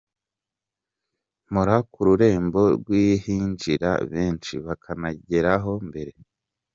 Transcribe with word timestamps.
Mpora 1.51 1.75
ku 1.91 1.99
rurembo 2.07 2.61
rw’ahinjirira 2.81 3.91
benshi 4.11 4.53
bakanangeraho 4.65 5.71
mbere. 5.89 6.13